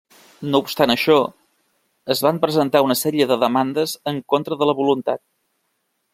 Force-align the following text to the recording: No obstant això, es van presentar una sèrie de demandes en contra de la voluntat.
No 0.53 0.59
obstant 0.63 0.93
això, 0.93 1.17
es 2.15 2.23
van 2.29 2.39
presentar 2.47 2.81
una 2.87 2.97
sèrie 3.03 3.29
de 3.33 3.39
demandes 3.45 3.95
en 4.15 4.19
contra 4.35 4.59
de 4.63 4.71
la 4.71 4.77
voluntat. 4.83 5.25